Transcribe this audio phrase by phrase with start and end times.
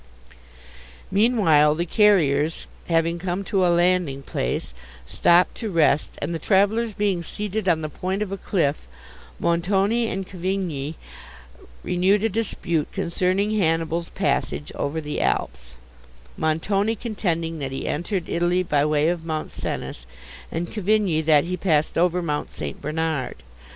[1.11, 4.73] Meanwhile the carriers, having come to a landing place,
[5.05, 8.87] stopped to rest, and the travellers being seated on the point of a cliff,
[9.39, 10.95] Montoni and Cavigni
[11.83, 15.73] renewed a dispute concerning Hannibal's passage over the Alps,
[16.35, 20.07] Montoni contending that he entered Italy by way of Mount Cenis,
[20.51, 22.81] and Cavigni, that he passed over Mount St.
[22.81, 23.43] Bernard.